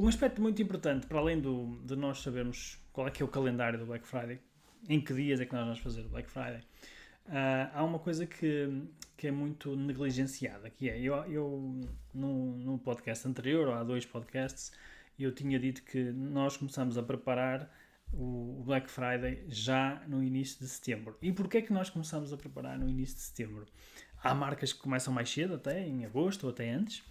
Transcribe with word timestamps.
um 0.00 0.08
aspecto 0.08 0.40
muito 0.40 0.62
importante, 0.62 1.06
para 1.06 1.18
além 1.18 1.38
do, 1.38 1.78
de 1.84 1.94
nós 1.94 2.22
sabermos 2.22 2.78
qual 2.90 3.06
é 3.06 3.10
que 3.10 3.22
é 3.22 3.24
o 3.24 3.28
calendário 3.28 3.78
do 3.78 3.84
Black 3.84 4.06
Friday, 4.06 4.40
em 4.88 4.98
que 4.98 5.12
dias 5.12 5.40
é 5.40 5.44
que 5.44 5.52
nós 5.52 5.64
vamos 5.64 5.78
fazer 5.80 6.00
o 6.00 6.08
Black 6.08 6.30
Friday, 6.30 6.62
uh, 7.26 7.70
há 7.74 7.84
uma 7.84 7.98
coisa 7.98 8.26
que, 8.26 8.82
que 9.16 9.26
é 9.26 9.30
muito 9.30 9.76
negligenciada, 9.76 10.70
que 10.70 10.88
é, 10.88 10.98
eu, 10.98 11.14
eu 11.26 11.80
no 12.14 12.78
podcast 12.78 13.28
anterior, 13.28 13.68
ou 13.68 13.74
há 13.74 13.84
dois 13.84 14.06
podcasts, 14.06 14.72
eu 15.18 15.32
tinha 15.32 15.58
dito 15.58 15.82
que 15.82 16.02
nós 16.12 16.56
começamos 16.56 16.96
a 16.96 17.02
preparar 17.02 17.70
o 18.10 18.62
Black 18.64 18.90
Friday 18.90 19.44
já 19.48 20.02
no 20.08 20.22
início 20.22 20.58
de 20.60 20.66
setembro. 20.66 21.16
E 21.20 21.30
porquê 21.30 21.58
é 21.58 21.62
que 21.62 21.74
nós 21.74 21.90
começamos 21.90 22.32
a 22.32 22.38
preparar 22.38 22.78
no 22.78 22.88
início 22.88 23.16
de 23.16 23.22
setembro? 23.22 23.66
Há 24.22 24.34
marcas 24.34 24.72
que 24.72 24.80
começam 24.80 25.12
mais 25.12 25.28
cedo, 25.30 25.54
até 25.54 25.86
em 25.86 26.06
agosto 26.06 26.44
ou 26.44 26.50
até 26.50 26.70
antes, 26.70 27.02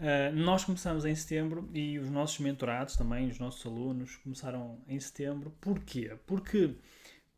Uh, 0.00 0.34
nós 0.34 0.64
começamos 0.64 1.04
em 1.04 1.14
setembro 1.14 1.68
e 1.74 1.98
os 1.98 2.08
nossos 2.08 2.38
mentorados 2.38 2.96
também, 2.96 3.28
os 3.28 3.38
nossos 3.38 3.64
alunos, 3.66 4.16
começaram 4.16 4.78
em 4.88 4.98
setembro. 4.98 5.54
Porquê? 5.60 6.16
Porque 6.26 6.74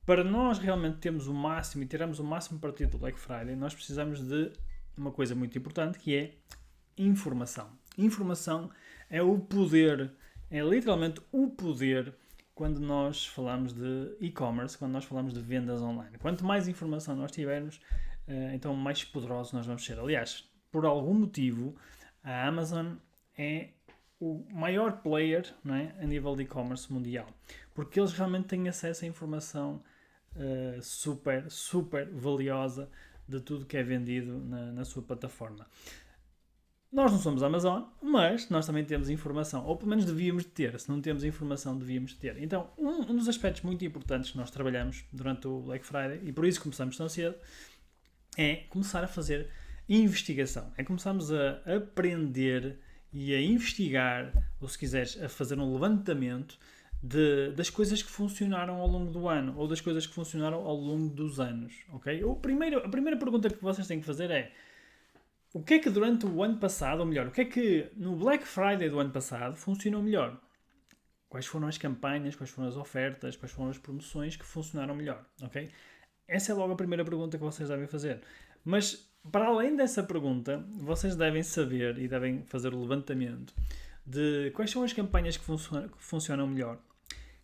para 0.06 0.22
nós 0.22 0.58
realmente 0.58 0.98
termos 0.98 1.26
o 1.26 1.34
máximo 1.34 1.82
e 1.82 1.86
tirarmos 1.86 2.20
o 2.20 2.24
máximo 2.24 2.60
partido 2.60 2.92
do 2.92 2.98
Black 2.98 3.18
Friday, 3.18 3.56
nós 3.56 3.74
precisamos 3.74 4.20
de 4.20 4.52
uma 4.96 5.10
coisa 5.10 5.34
muito 5.34 5.58
importante 5.58 5.98
que 5.98 6.14
é 6.14 6.34
informação. 6.96 7.68
Informação 7.98 8.70
é 9.10 9.20
o 9.20 9.40
poder, 9.40 10.12
é 10.48 10.60
literalmente 10.60 11.20
o 11.32 11.48
poder 11.48 12.14
quando 12.54 12.78
nós 12.78 13.26
falamos 13.26 13.72
de 13.72 14.16
e-commerce, 14.20 14.78
quando 14.78 14.92
nós 14.92 15.04
falamos 15.04 15.34
de 15.34 15.40
vendas 15.40 15.82
online. 15.82 16.16
Quanto 16.18 16.44
mais 16.44 16.68
informação 16.68 17.16
nós 17.16 17.32
tivermos, 17.32 17.78
uh, 18.28 18.54
então 18.54 18.72
mais 18.76 19.02
poderosos 19.02 19.52
nós 19.52 19.66
vamos 19.66 19.84
ser. 19.84 19.98
Aliás, 19.98 20.48
por 20.70 20.86
algum 20.86 21.14
motivo, 21.14 21.74
a 22.22 22.46
Amazon 22.46 22.94
é 23.36 23.68
o 24.20 24.44
maior 24.52 25.02
player 25.02 25.52
não 25.64 25.74
é, 25.74 25.94
a 26.00 26.06
nível 26.06 26.36
de 26.36 26.42
e-commerce 26.42 26.92
mundial, 26.92 27.26
porque 27.74 27.98
eles 27.98 28.12
realmente 28.12 28.46
têm 28.46 28.68
acesso 28.68 29.04
à 29.04 29.08
informação 29.08 29.82
uh, 30.36 30.80
super, 30.80 31.50
super 31.50 32.08
valiosa 32.08 32.88
de 33.26 33.40
tudo 33.40 33.66
que 33.66 33.76
é 33.76 33.82
vendido 33.82 34.38
na, 34.38 34.72
na 34.72 34.84
sua 34.84 35.02
plataforma. 35.02 35.66
Nós 36.92 37.10
não 37.10 37.18
somos 37.18 37.42
Amazon, 37.42 37.84
mas 38.02 38.50
nós 38.50 38.66
também 38.66 38.84
temos 38.84 39.08
informação, 39.08 39.64
ou 39.64 39.76
pelo 39.76 39.88
menos 39.88 40.04
devíamos 40.04 40.44
ter. 40.44 40.78
Se 40.78 40.90
não 40.90 41.00
temos 41.00 41.24
informação, 41.24 41.76
devíamos 41.78 42.12
ter. 42.12 42.36
Então, 42.36 42.70
um, 42.76 43.00
um, 43.00 43.16
dos 43.16 43.28
aspectos 43.28 43.62
muito 43.62 43.82
importantes 43.82 44.32
que 44.32 44.36
nós 44.36 44.50
trabalhamos 44.50 45.02
durante 45.10 45.48
o 45.48 45.60
Black 45.60 45.86
Friday, 45.86 46.20
e 46.22 46.32
por 46.32 46.44
isso 46.44 46.60
começamos 46.60 46.96
tão 46.96 47.08
cedo, 47.08 47.34
é 48.36 48.56
começar 48.68 49.02
a 49.02 49.08
fazer 49.08 49.48
investigação. 49.96 50.72
É 50.76 50.84
começarmos 50.84 51.32
a 51.32 51.60
aprender 51.76 52.78
e 53.12 53.34
a 53.34 53.40
investigar, 53.40 54.32
ou 54.60 54.68
se 54.68 54.78
quiseres, 54.78 55.20
a 55.22 55.28
fazer 55.28 55.58
um 55.58 55.72
levantamento 55.72 56.58
de, 57.02 57.50
das 57.52 57.68
coisas 57.68 58.02
que 58.02 58.10
funcionaram 58.10 58.76
ao 58.76 58.86
longo 58.86 59.10
do 59.10 59.28
ano 59.28 59.54
ou 59.58 59.66
das 59.66 59.80
coisas 59.80 60.06
que 60.06 60.14
funcionaram 60.14 60.58
ao 60.58 60.76
longo 60.76 61.08
dos 61.08 61.40
anos. 61.40 61.74
Ok? 61.92 62.22
O 62.24 62.36
primeiro, 62.36 62.78
a 62.78 62.88
primeira 62.88 63.18
pergunta 63.18 63.50
que 63.50 63.62
vocês 63.62 63.86
têm 63.86 64.00
que 64.00 64.06
fazer 64.06 64.30
é 64.30 64.52
o 65.52 65.62
que 65.62 65.74
é 65.74 65.78
que 65.78 65.90
durante 65.90 66.24
o 66.24 66.42
ano 66.42 66.58
passado, 66.58 67.00
ou 67.00 67.06
melhor, 67.06 67.26
o 67.26 67.30
que 67.30 67.42
é 67.42 67.44
que 67.44 67.90
no 67.94 68.16
Black 68.16 68.46
Friday 68.46 68.88
do 68.88 68.98
ano 68.98 69.10
passado 69.10 69.56
funcionou 69.56 70.02
melhor? 70.02 70.40
Quais 71.28 71.44
foram 71.44 71.68
as 71.68 71.76
campanhas, 71.76 72.36
quais 72.36 72.50
foram 72.50 72.68
as 72.68 72.76
ofertas, 72.76 73.36
quais 73.36 73.52
foram 73.52 73.70
as 73.70 73.78
promoções 73.78 74.36
que 74.36 74.44
funcionaram 74.44 74.94
melhor? 74.94 75.26
Ok? 75.42 75.70
Essa 76.26 76.52
é 76.52 76.54
logo 76.54 76.72
a 76.72 76.76
primeira 76.76 77.04
pergunta 77.04 77.36
que 77.36 77.44
vocês 77.44 77.68
devem 77.68 77.86
fazer. 77.86 78.22
Mas 78.64 79.11
para 79.30 79.46
além 79.46 79.76
dessa 79.76 80.02
pergunta, 80.02 80.64
vocês 80.78 81.14
devem 81.14 81.42
saber 81.42 81.98
e 81.98 82.08
devem 82.08 82.42
fazer 82.44 82.74
o 82.74 82.80
levantamento 82.80 83.54
de 84.04 84.50
quais 84.54 84.70
são 84.70 84.82
as 84.82 84.92
campanhas 84.92 85.36
que, 85.36 85.44
funcionam, 85.44 85.88
que 85.88 86.02
funcionam 86.02 86.46
melhor, 86.46 86.78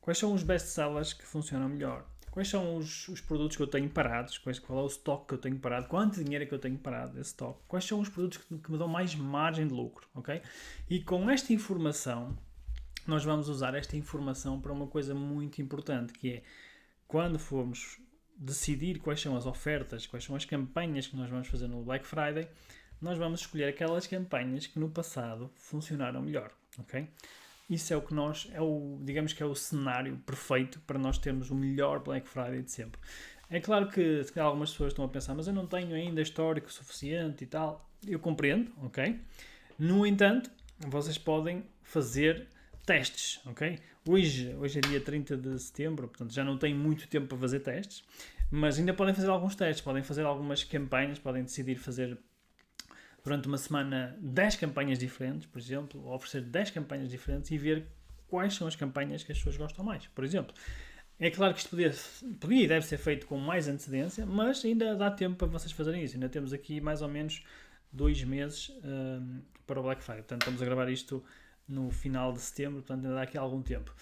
quais 0.01 0.19
são 0.19 0.33
os 0.33 0.43
best-sellers 0.43 1.13
que 1.13 1.25
funcionam 1.25 1.69
melhor, 1.69 2.05
quais 2.33 2.49
são 2.49 2.77
os, 2.77 3.09
os, 3.09 3.21
produtos 3.21 3.57
que 3.57 3.63
eu 3.63 3.67
tenho 3.67 3.89
parados, 3.89 4.39
quais, 4.39 4.59
qual 4.59 4.81
é 4.81 4.83
o 4.83 4.87
estoque 4.87 5.29
que 5.29 5.35
eu 5.35 5.39
tenho 5.39 5.59
parado, 5.59 5.87
quanto 5.87 6.23
dinheiro 6.23 6.45
é 6.45 6.47
que 6.47 6.55
eu 6.55 6.59
tenho 6.59 6.77
parado 6.77 7.13
desse 7.13 7.31
estoque, 7.31 7.61
quais 7.69 7.85
são 7.85 8.01
os 8.01 8.09
produtos 8.09 8.39
que, 8.39 8.59
que 8.59 8.73
me 8.73 8.79
dão 8.79 8.89
mais 8.89 9.15
margem 9.15 9.67
de 9.67 9.73
lucro, 9.75 10.09
ok? 10.15 10.43
E 10.91 11.01
com 11.01 11.31
esta 11.31 11.53
informação, 11.53 12.37
nós 13.07 13.25
vamos 13.25 13.49
usar 13.49 13.75
esta 13.75 13.97
informação 13.97 14.61
para 14.61 14.73
uma 14.73 14.87
coisa 14.89 15.15
muito 15.15 15.63
importante, 15.63 16.13
que 16.13 16.33
é 16.33 16.43
quando 17.07 17.39
formos 17.39 17.99
decidir 18.39 19.01
quais 19.01 19.21
são 19.21 19.37
as 19.37 19.47
ofertas, 19.47 20.07
quais 20.07 20.25
são 20.25 20.37
as 20.37 20.45
campanhas 20.45 21.07
que 21.07 21.17
nós 21.17 21.29
vamos 21.29 21.49
fazer 21.49 21.67
no 21.67 21.83
Black 21.83 22.07
Friday, 22.07 22.49
nós 23.01 23.19
vamos 23.19 23.41
escolher 23.41 23.65
aquelas 23.65 24.07
campanhas 24.07 24.67
que 24.67 24.79
no 24.79 24.89
passado 24.89 25.51
funcionaram 25.57 26.23
melhor, 26.23 26.53
ok? 26.79 27.09
Isso 27.69 27.93
é 27.93 27.97
o 27.97 28.01
que 28.01 28.15
nós, 28.15 28.49
é 28.53 28.61
o, 28.61 28.99
digamos 29.03 29.33
que 29.33 29.43
é 29.43 29.47
o 29.47 29.55
cenário 29.55 30.17
perfeito 30.25 30.81
para 30.87 30.99
nós 30.99 31.19
termos 31.19 31.51
o 31.51 31.55
melhor 31.55 32.03
Black 32.03 32.27
Friday 32.27 32.63
de 32.63 32.71
sempre. 32.71 32.99
É 33.51 33.61
claro 33.61 33.89
que 33.89 34.25
algumas 34.39 34.71
pessoas 34.71 34.93
estão 34.93 35.05
a 35.05 35.09
pensar, 35.09 35.35
mas 35.35 35.47
eu 35.47 35.53
não 35.53 35.67
tenho 35.67 35.95
ainda 35.95 36.21
histórico 36.21 36.73
suficiente 36.73 37.45
e 37.45 37.47
tal. 37.47 37.91
Eu 38.07 38.19
compreendo, 38.19 38.73
ok? 38.83 39.21
No 39.79 40.07
entanto, 40.07 40.51
vocês 40.87 41.19
podem 41.19 41.65
fazer 41.83 42.47
testes, 42.89 43.39
ok? 43.45 43.79
Hoje, 44.09 44.57
hoje 44.59 44.79
é 44.79 44.81
dia 44.81 44.99
30 44.99 45.37
de 45.37 45.59
setembro, 45.59 46.09
portanto 46.09 46.33
já 46.33 46.43
não 46.43 46.57
tenho 46.57 46.75
muito 46.75 47.07
tempo 47.07 47.27
para 47.27 47.37
fazer 47.37 47.61
testes, 47.61 48.03
mas 48.51 48.79
ainda 48.79 48.95
podem 48.95 49.13
fazer 49.13 49.29
alguns 49.29 49.55
testes, 49.55 49.85
podem 49.85 50.03
fazer 50.03 50.23
algumas 50.23 50.65
campanhas, 50.65 51.19
podem 51.19 51.43
decidir 51.43 51.77
fazer 51.77 52.19
durante 53.23 53.47
uma 53.47 53.59
semana 53.59 54.17
10 54.23 54.57
campanhas 54.57 54.99
diferentes, 54.99 55.47
por 55.47 55.59
exemplo, 55.59 56.03
ou 56.03 56.15
oferecer 56.15 56.41
10 56.41 56.71
campanhas 56.71 57.11
diferentes 57.11 57.51
e 57.51 57.59
ver 57.59 57.87
quais 58.27 58.55
são 58.55 58.67
as 58.67 58.75
campanhas 58.75 59.23
que 59.23 59.33
as 59.33 59.37
pessoas 59.37 59.59
gostam 59.59 59.85
mais, 59.85 60.07
por 60.07 60.25
exemplo. 60.25 60.55
É 61.21 61.31
claro 61.31 61.53
que 61.53 61.61
isto 61.61 61.69
podia, 61.69 61.93
podia 62.41 62.65
e 62.65 62.67
deve 62.67 62.87
ser 62.87 62.97
feito 62.97 63.27
com 63.27 63.37
mais 63.37 63.69
antecedência, 63.69 64.25
mas 64.25 64.65
ainda 64.65 64.97
dá 64.97 65.11
tempo 65.11 65.37
para 65.37 65.49
vocês 65.49 65.73
fazerem 65.73 66.03
isso. 66.05 66.15
Ainda 66.15 66.31
temos 66.31 66.55
aqui 66.55 66.81
mais 66.81 67.03
ou 67.03 67.09
menos 67.09 67.45
dois 67.93 68.25
meses 68.25 68.73
um, 68.83 69.43
para 69.67 69.79
o 69.79 69.83
Black 69.83 70.03
Friday. 70.03 70.23
Portanto, 70.23 70.41
estamos 70.41 70.63
a 70.63 70.65
gravar 70.65 70.89
isto 70.89 71.23
no 71.69 71.91
final 71.91 72.33
de 72.33 72.41
setembro, 72.41 72.83
portanto 72.83 73.05
ainda 73.05 73.15
dá 73.15 73.23
aqui 73.23 73.37
algum 73.37 73.63
tempo. 73.63 73.95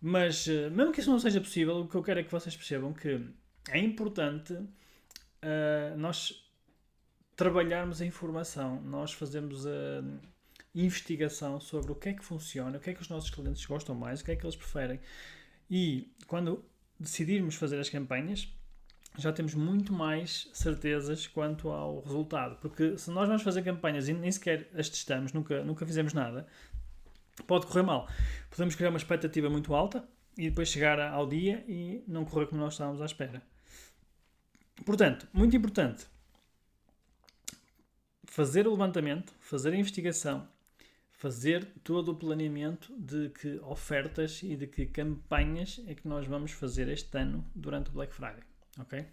Mas, 0.00 0.46
uh, 0.46 0.70
mesmo 0.70 0.92
que 0.92 1.00
isso 1.00 1.10
não 1.10 1.20
seja 1.20 1.40
possível, 1.40 1.80
o 1.80 1.88
que 1.88 1.94
eu 1.94 2.02
quero 2.02 2.20
é 2.20 2.22
que 2.22 2.30
vocês 2.32 2.56
percebam 2.56 2.92
que 2.92 3.20
é 3.68 3.78
importante 3.78 4.54
uh, 4.54 5.96
nós 5.96 6.48
trabalharmos 7.36 8.00
a 8.00 8.06
informação, 8.06 8.80
nós 8.82 9.12
fazermos 9.12 9.66
a 9.66 10.02
investigação 10.74 11.60
sobre 11.60 11.92
o 11.92 11.94
que 11.94 12.10
é 12.10 12.12
que 12.12 12.24
funciona, 12.24 12.76
o 12.78 12.80
que 12.80 12.90
é 12.90 12.94
que 12.94 13.02
os 13.02 13.08
nossos 13.08 13.30
clientes 13.30 13.64
gostam 13.66 13.94
mais, 13.94 14.20
o 14.20 14.24
que 14.24 14.32
é 14.32 14.36
que 14.36 14.44
eles 14.44 14.56
preferem. 14.56 15.00
E 15.70 16.12
quando 16.26 16.64
decidirmos 16.98 17.54
fazer 17.54 17.78
as 17.78 17.88
campanhas, 17.88 18.48
já 19.18 19.32
temos 19.32 19.54
muito 19.54 19.92
mais 19.92 20.48
certezas 20.52 21.26
quanto 21.26 21.68
ao 21.70 22.00
resultado. 22.00 22.56
Porque 22.60 22.96
se 22.96 23.10
nós 23.10 23.26
vamos 23.26 23.42
fazer 23.42 23.62
campanhas 23.62 24.08
e 24.08 24.12
nem 24.12 24.30
sequer 24.30 24.68
as 24.74 24.88
testamos, 24.88 25.32
nunca, 25.32 25.64
nunca 25.64 25.86
fizemos 25.86 26.12
nada, 26.12 26.46
pode 27.46 27.66
correr 27.66 27.82
mal. 27.82 28.08
Podemos 28.50 28.74
criar 28.74 28.90
uma 28.90 28.98
expectativa 28.98 29.48
muito 29.48 29.74
alta 29.74 30.08
e 30.36 30.48
depois 30.48 30.68
chegar 30.68 31.00
ao 31.00 31.26
dia 31.26 31.64
e 31.68 32.02
não 32.06 32.24
correr 32.24 32.46
como 32.46 32.60
nós 32.60 32.74
estávamos 32.74 33.00
à 33.00 33.06
espera. 33.06 33.42
Portanto, 34.84 35.28
muito 35.32 35.56
importante 35.56 36.06
fazer 38.24 38.66
o 38.66 38.70
levantamento, 38.70 39.34
fazer 39.40 39.72
a 39.72 39.76
investigação, 39.76 40.48
fazer 41.10 41.66
todo 41.82 42.12
o 42.12 42.14
planeamento 42.14 42.94
de 42.96 43.28
que 43.30 43.58
ofertas 43.64 44.40
e 44.42 44.56
de 44.56 44.68
que 44.68 44.86
campanhas 44.86 45.82
é 45.86 45.94
que 45.94 46.06
nós 46.06 46.26
vamos 46.26 46.52
fazer 46.52 46.88
este 46.88 47.18
ano 47.18 47.44
durante 47.54 47.90
o 47.90 47.92
Black 47.92 48.14
Friday, 48.14 48.44
ok? 48.78 49.04